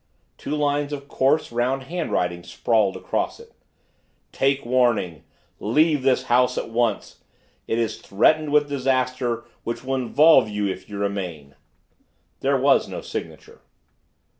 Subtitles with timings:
[0.39, 3.53] Two lines of coarse, round handwriting sprawled across it:
[4.31, 5.23] Take warning!
[5.59, 7.19] Leave this house at once!
[7.67, 11.53] It is threatened with disaster which will involve you if you remain!
[12.39, 13.61] There was no signature.